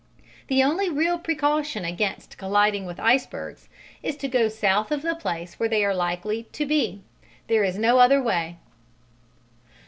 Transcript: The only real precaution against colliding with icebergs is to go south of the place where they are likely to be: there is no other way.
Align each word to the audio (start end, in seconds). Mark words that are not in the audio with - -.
The 0.47 0.63
only 0.63 0.89
real 0.89 1.19
precaution 1.19 1.85
against 1.85 2.39
colliding 2.39 2.87
with 2.87 2.99
icebergs 2.99 3.69
is 4.01 4.17
to 4.17 4.27
go 4.27 4.47
south 4.47 4.91
of 4.91 5.03
the 5.03 5.13
place 5.13 5.59
where 5.59 5.69
they 5.69 5.85
are 5.85 5.93
likely 5.93 6.47
to 6.53 6.65
be: 6.65 7.03
there 7.45 7.63
is 7.63 7.77
no 7.77 7.99
other 7.99 8.19
way. 8.19 8.57